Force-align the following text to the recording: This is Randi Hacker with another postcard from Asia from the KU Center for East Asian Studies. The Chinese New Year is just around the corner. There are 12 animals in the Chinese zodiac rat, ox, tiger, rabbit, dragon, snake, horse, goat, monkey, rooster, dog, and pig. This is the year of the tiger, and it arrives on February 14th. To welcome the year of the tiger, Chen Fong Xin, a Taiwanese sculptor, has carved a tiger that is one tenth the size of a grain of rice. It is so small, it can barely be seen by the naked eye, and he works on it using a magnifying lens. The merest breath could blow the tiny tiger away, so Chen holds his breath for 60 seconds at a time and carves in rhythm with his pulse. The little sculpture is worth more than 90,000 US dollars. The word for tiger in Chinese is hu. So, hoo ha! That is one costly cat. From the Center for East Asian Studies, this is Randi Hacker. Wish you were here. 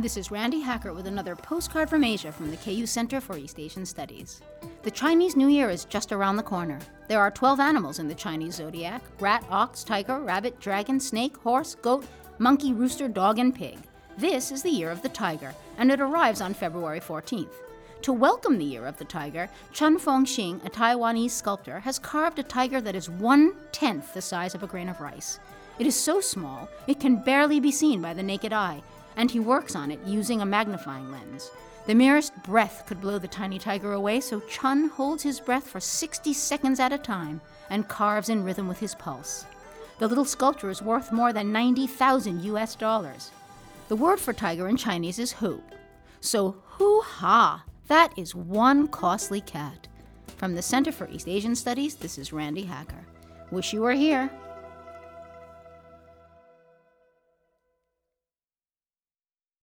This 0.00 0.16
is 0.16 0.30
Randi 0.30 0.60
Hacker 0.60 0.94
with 0.94 1.06
another 1.06 1.36
postcard 1.36 1.90
from 1.90 2.04
Asia 2.04 2.32
from 2.32 2.50
the 2.50 2.56
KU 2.56 2.86
Center 2.86 3.20
for 3.20 3.36
East 3.36 3.60
Asian 3.60 3.84
Studies. 3.84 4.40
The 4.82 4.90
Chinese 4.90 5.36
New 5.36 5.48
Year 5.48 5.68
is 5.68 5.84
just 5.84 6.10
around 6.10 6.36
the 6.36 6.42
corner. 6.42 6.78
There 7.08 7.20
are 7.20 7.30
12 7.30 7.60
animals 7.60 7.98
in 7.98 8.08
the 8.08 8.14
Chinese 8.14 8.54
zodiac 8.54 9.02
rat, 9.20 9.44
ox, 9.50 9.84
tiger, 9.84 10.18
rabbit, 10.18 10.58
dragon, 10.58 11.00
snake, 11.00 11.36
horse, 11.36 11.74
goat, 11.74 12.06
monkey, 12.38 12.72
rooster, 12.72 13.08
dog, 13.08 13.38
and 13.38 13.54
pig. 13.54 13.76
This 14.16 14.50
is 14.50 14.62
the 14.62 14.70
year 14.70 14.90
of 14.90 15.02
the 15.02 15.10
tiger, 15.10 15.54
and 15.76 15.92
it 15.92 16.00
arrives 16.00 16.40
on 16.40 16.54
February 16.54 17.00
14th. 17.00 17.52
To 18.00 18.14
welcome 18.14 18.56
the 18.56 18.64
year 18.64 18.86
of 18.86 18.96
the 18.96 19.04
tiger, 19.04 19.50
Chen 19.74 19.98
Fong 19.98 20.24
Xin, 20.24 20.64
a 20.64 20.70
Taiwanese 20.70 21.32
sculptor, 21.32 21.78
has 21.80 21.98
carved 21.98 22.38
a 22.38 22.42
tiger 22.42 22.80
that 22.80 22.96
is 22.96 23.10
one 23.10 23.52
tenth 23.70 24.14
the 24.14 24.22
size 24.22 24.54
of 24.54 24.62
a 24.62 24.66
grain 24.66 24.88
of 24.88 25.02
rice. 25.02 25.38
It 25.78 25.86
is 25.86 25.94
so 25.94 26.22
small, 26.22 26.70
it 26.86 27.00
can 27.00 27.22
barely 27.22 27.60
be 27.60 27.70
seen 27.70 28.00
by 28.00 28.14
the 28.14 28.22
naked 28.22 28.54
eye, 28.54 28.82
and 29.16 29.30
he 29.30 29.40
works 29.40 29.74
on 29.74 29.90
it 29.90 30.00
using 30.06 30.40
a 30.40 30.46
magnifying 30.46 31.10
lens. 31.10 31.50
The 31.86 31.94
merest 31.94 32.32
breath 32.42 32.84
could 32.86 33.00
blow 33.00 33.18
the 33.18 33.28
tiny 33.28 33.58
tiger 33.58 33.92
away, 33.92 34.20
so 34.20 34.40
Chen 34.40 34.88
holds 34.88 35.22
his 35.22 35.40
breath 35.40 35.66
for 35.66 35.80
60 35.80 36.32
seconds 36.32 36.78
at 36.78 36.92
a 36.92 36.98
time 36.98 37.40
and 37.70 37.88
carves 37.88 38.28
in 38.28 38.44
rhythm 38.44 38.68
with 38.68 38.78
his 38.78 38.94
pulse. 38.94 39.46
The 39.98 40.08
little 40.08 40.24
sculpture 40.24 40.70
is 40.70 40.82
worth 40.82 41.12
more 41.12 41.32
than 41.32 41.52
90,000 41.52 42.42
US 42.44 42.74
dollars. 42.74 43.30
The 43.88 43.96
word 43.96 44.20
for 44.20 44.32
tiger 44.32 44.68
in 44.68 44.76
Chinese 44.76 45.18
is 45.18 45.32
hu. 45.32 45.62
So, 46.20 46.62
hoo 46.64 47.00
ha! 47.00 47.64
That 47.88 48.16
is 48.16 48.34
one 48.34 48.86
costly 48.86 49.40
cat. 49.40 49.88
From 50.36 50.54
the 50.54 50.62
Center 50.62 50.92
for 50.92 51.08
East 51.08 51.28
Asian 51.28 51.54
Studies, 51.56 51.96
this 51.96 52.18
is 52.18 52.32
Randi 52.32 52.62
Hacker. 52.62 53.04
Wish 53.50 53.72
you 53.72 53.80
were 53.80 53.92
here. 53.92 54.30